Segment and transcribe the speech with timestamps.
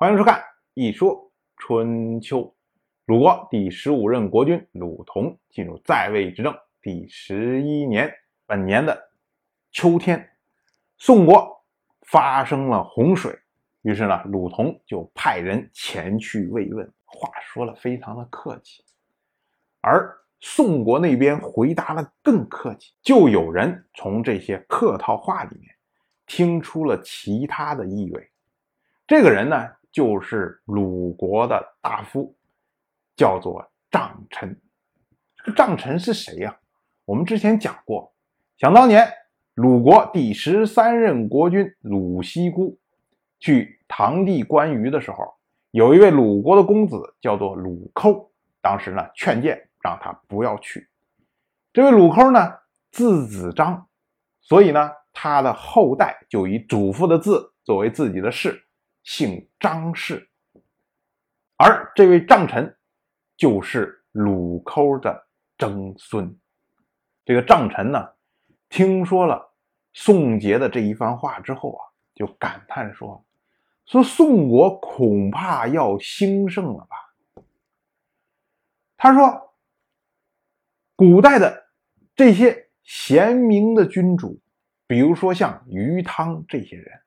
[0.00, 0.38] 欢迎收看
[0.72, 2.38] 《一说春秋》。
[3.04, 8.10] 鲁国第十五任国君鲁同进入在位执政第十一年，
[8.46, 9.10] 本年的
[9.70, 10.26] 秋天，
[10.96, 11.62] 宋国
[12.06, 13.38] 发生了洪水，
[13.82, 16.90] 于是呢，鲁同就派人前去慰问。
[17.04, 18.82] 话说了非常的客气，
[19.82, 25.68] 而宋国那边回答的更客气，就有人从这些客套话里面
[26.24, 28.30] 听出了其他的意味。
[29.06, 32.34] 这个人呢，就是鲁国的大夫，
[33.16, 34.60] 叫做帐臣。
[35.36, 36.56] 这个帐臣是谁呀？
[37.04, 38.12] 我们之前讲过，
[38.56, 39.08] 想当年
[39.54, 42.78] 鲁国第十三任国君鲁僖姑
[43.38, 45.34] 去堂弟关羽的时候。
[45.72, 48.28] 有一位鲁国的公子叫做鲁抠，
[48.60, 50.88] 当时呢劝谏让他不要去。
[51.72, 52.54] 这位鲁抠呢
[52.90, 53.86] 字子张，
[54.40, 58.60] 所以呢他的后代就以祖父的字作为自己的氏，
[59.02, 60.28] 姓张氏。
[61.56, 62.76] 而这位张臣
[63.36, 65.26] 就是鲁抠的
[65.58, 66.38] 曾孙。
[67.24, 68.08] 这个张臣呢
[68.68, 69.52] 听说了
[69.92, 71.82] 宋杰的这一番话之后啊，
[72.14, 73.24] 就感叹说。
[73.86, 77.42] 说宋国恐怕要兴盛了吧？
[78.96, 79.54] 他说，
[80.94, 81.70] 古代的
[82.14, 84.40] 这些贤明的君主，
[84.86, 87.00] 比如说像于汤这些人，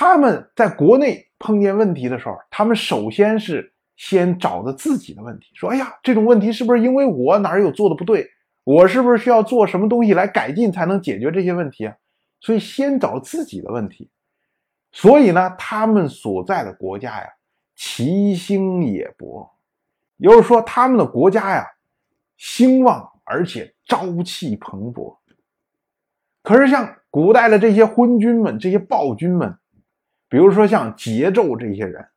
[0.00, 8.24] 他们在国内碰见问题的时候，他们首先是先找的自己的问题，说：“哎呀，这种问题是不是因为我哪有做的不对？
[8.62, 11.96] 我是不是需要做什么东西来改进才能解决这些问题啊？”
[12.38, 14.08] 所以先找自己的问题。
[14.92, 17.26] 所以呢，他们所在的国家呀，
[17.74, 19.48] 其兴也勃，
[20.18, 21.66] 也就是说，他们的国家呀，
[22.36, 25.16] 兴旺而且朝气蓬勃。
[26.44, 29.57] 可是，像古代的这些昏君们、这些暴君们，
[30.28, 32.08] 比如说像桀纣这些人，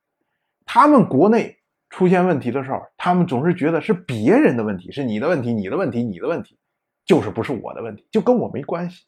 [0.65, 1.57] 他们国内
[1.89, 6.57] 出现问题的时候，他们总是觉得是别人的问题，是你的问题，你的问题，你的问题，
[7.05, 9.05] 就是不是我的问题，就跟我没关系。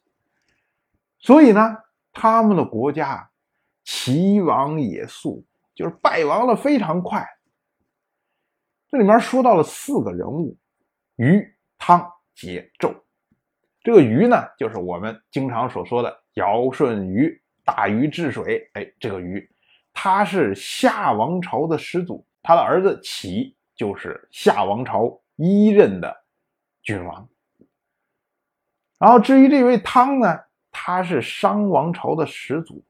[1.18, 1.76] 所以呢，
[2.12, 3.30] 他们的国家。
[3.86, 7.22] 齐王也速，就是败亡的非常快。
[8.88, 10.56] 这里面说到了四个人物：
[11.16, 11.46] 虞、
[11.76, 12.00] 汤、
[12.34, 12.96] 桀、纣。
[13.82, 18.70] 这个虞呢，就是我们经常所说的尧舜禹，大禹治水。
[18.74, 19.48] 哎，这个禹，
[19.92, 26.24] 他是夏王朝的始祖，他的儿子启就是夏王朝一任的
[26.82, 27.28] 君王。
[28.98, 32.84] 然后至于这位汤呢，他是商王朝的始祖。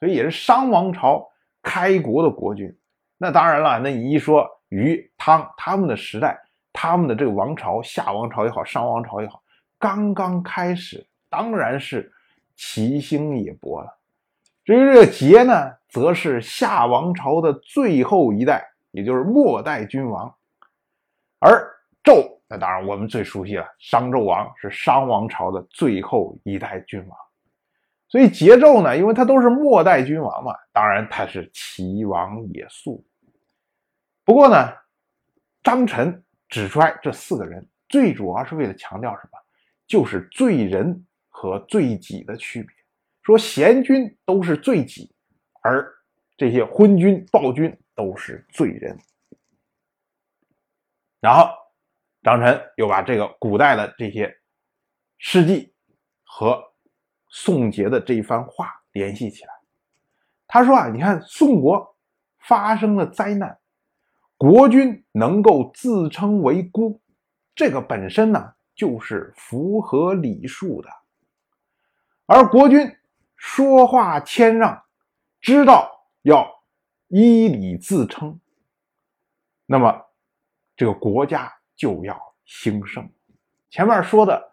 [0.00, 1.28] 所以也是商王朝
[1.60, 2.72] 开国的国君，
[3.16, 6.40] 那当然了，那你一说禹、汤他们的时代，
[6.72, 9.42] 他们的这个王朝，夏王朝也好，商王朝也好，
[9.76, 12.12] 刚刚开始，当然是
[12.54, 13.97] 其兴也勃了。
[14.68, 20.30] 至于这个桀呢，则是夏王朝的最后一代，也就是末代君王，
[21.38, 21.66] 而
[22.04, 27.18] 纣，那当然我们最熟悉了，商纣王是商王朝的最后一代君王。
[28.08, 33.02] 所以桀纣呢，因为他都是末代君王嘛，当然他是齐王也速。
[34.22, 34.70] 不过呢，
[35.62, 39.38] 张晨指出来这四个人，最主要是为了强调什么？
[39.86, 42.76] 就是罪人和罪己的区别。
[43.28, 45.14] 说贤君都是罪己，
[45.62, 45.86] 而
[46.36, 48.98] 这些昏君暴君都是罪人。
[51.20, 51.50] 然后
[52.22, 54.34] 张晨又把这个古代的这些
[55.18, 55.74] 事迹
[56.24, 56.66] 和。
[57.30, 59.50] 宋杰的这一番话联系起来，
[60.46, 61.94] 他说啊，你看宋国
[62.38, 63.58] 发生了灾难，
[64.38, 67.02] 国君能够自称为孤，
[67.54, 70.88] 这个本身呢就是符合礼数的。
[72.24, 72.96] 而国君
[73.38, 74.82] 说话谦让，
[75.40, 75.90] 知道
[76.20, 76.46] 要
[77.08, 78.38] 依礼自称，
[79.64, 79.98] 那么
[80.76, 83.10] 这个国家就要兴盛。
[83.70, 84.46] 前面说的。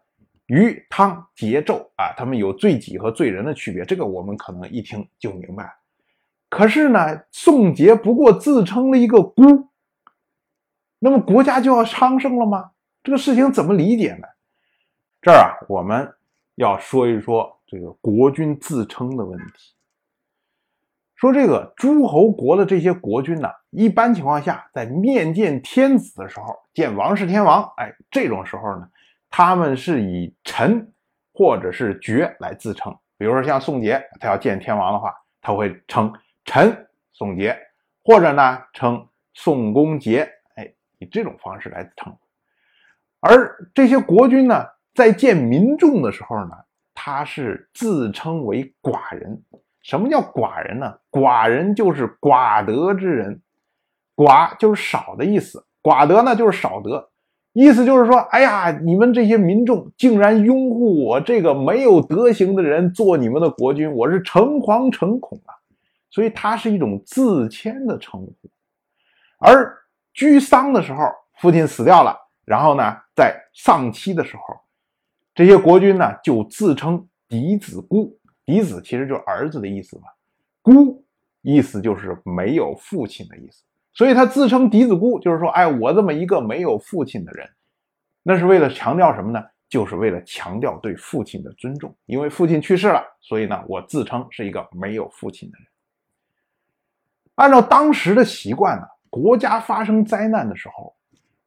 [0.47, 5.75] 鱼汤桀纣啊，他们有罪己和罪人的区别，这个我们可能一听就明白。
[6.51, 9.41] 可是呢，宋杰不过自称了一个孤，
[10.99, 12.73] 那么国家就要昌盛了吗？
[13.01, 14.27] 这个事情怎么理解呢？
[15.19, 16.13] 这儿啊，我们
[16.53, 19.73] 要说一说这个国君自称的问题。
[21.15, 28.89] 说这个诸侯国的这些国君呢，一般情况下在面见天子的时候，见王室天王，哎，这种时候呢。
[29.37, 30.93] 他们是以臣
[31.33, 36.13] 或者是爵来自称，比如说像宋杰，他要见天王的话，他会称
[36.45, 37.57] 臣宋杰，
[38.01, 42.15] 或者呢称宋公杰，哎，以这种方式来称。
[43.19, 46.55] 而这些国君呢，在见民众的时候呢，
[47.05, 49.39] 他是自称为寡人，
[49.83, 50.91] 什么叫寡人呢？
[51.11, 53.39] 寡人就是寡德之人，
[54.15, 57.07] 寡就是少的意思，寡德呢就是少德，
[57.53, 65.53] 意思就是说，哎呀，你们这些民众竟然拥护我这个没有德行的人做你们的国君，我是诚惶诚恐啊！
[66.09, 68.35] 所以他是一种自谦的称呼。
[69.37, 69.77] 而
[70.11, 71.03] 居丧的时候，
[71.35, 74.59] 父亲死掉了，然后呢，在丧期的时候，
[75.35, 78.17] 这些国君呢就自称嫡子孤。
[78.45, 80.03] 嫡子其实就是儿子的意思嘛，
[80.61, 81.03] 孤
[81.41, 87.49] 意思就是没有父亲的意思，所以他自称嫡子孤，就是说，哎，我这么一个没有父亲的人，
[88.21, 89.43] 那是为了强调什么呢？
[89.67, 95.67] 就是为了强调对父亲的尊重，因为父亲去世了，所以呢，我自称是一个没有父亲的人。
[97.33, 100.95] 按照当时的习惯呢，国家发生灾难的时候。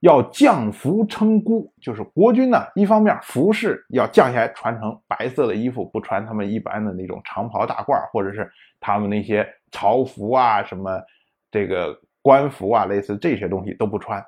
[0.00, 8.48] 要降服称孤，就是国君呢，一方面服饰要降下来，穿成白色的衣服，不穿他们一般的那种长袍大褂，或者是
[8.78, 11.02] 他们那些朝服啊，什么
[11.50, 14.24] 这个官服啊，类似这些东西都不穿，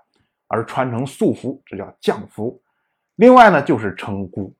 [0.48, 2.60] 而穿成素服，这叫降服。
[3.14, 4.52] 另外呢，就是称孤。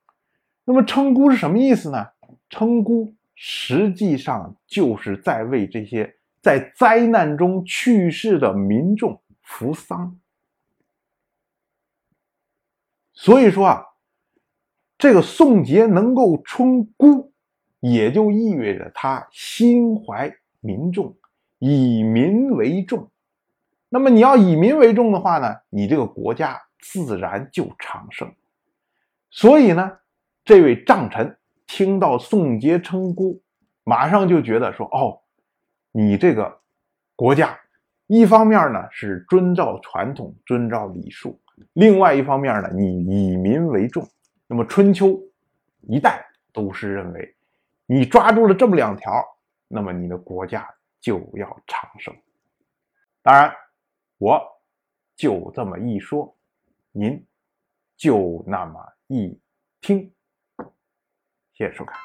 [0.64, 2.06] 那么称孤是什么意思呢？
[2.50, 10.16] 称孤实际上就是在为这些在灾难中去世的民众服丧。
[13.22, 13.84] 所以说啊，
[14.96, 17.34] 这个宋杰能够称孤，
[17.80, 21.14] 也就意味着他心怀民众，
[21.58, 23.10] 以民为重。
[23.90, 28.32] 那么你要以民为重的话呢，你这个国家自然就长盛。
[29.30, 29.98] 所以呢，
[30.42, 33.42] 这位帐臣听到宋杰称孤，
[33.84, 35.20] 马上就觉得说：“哦，
[35.92, 36.58] 你这个
[37.14, 37.60] 国家，
[38.06, 41.38] 一方面呢是遵照传统，遵照礼数。”
[41.74, 44.08] 另外一方面呢，你以民为重，
[44.46, 45.20] 那么春秋
[45.82, 47.36] 一代都是认为，
[47.86, 49.24] 你抓住了这么两条，
[49.68, 50.68] 那么你的国家
[51.00, 52.14] 就要长盛。
[53.22, 53.52] 当然，
[54.18, 54.40] 我
[55.16, 56.36] 就这么一说，
[56.92, 57.24] 您
[57.96, 59.38] 就那么一
[59.80, 60.12] 听。
[61.52, 61.96] 谢谢收看。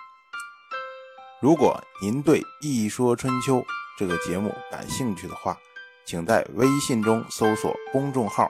[1.42, 3.58] 如果您对《一说春秋》
[3.98, 5.58] 这个节目感兴趣的话，
[6.06, 8.50] 请在微信中搜索公众号。